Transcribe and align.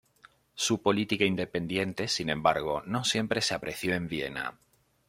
Sus 0.55 0.79
política 0.79 1.25
independiente, 1.25 2.07
sin 2.07 2.31
embargo, 2.31 2.81
no 2.87 3.03
siempre 3.05 3.39
se 3.39 3.53
apreció 3.53 3.93
en 3.93 4.07
Viena. 4.07 4.57